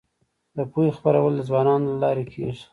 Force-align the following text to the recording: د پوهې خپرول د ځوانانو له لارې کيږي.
د 0.57 0.59
پوهې 0.71 0.89
خپرول 0.97 1.33
د 1.35 1.41
ځوانانو 1.49 1.85
له 1.91 1.97
لارې 2.03 2.23
کيږي. 2.31 2.63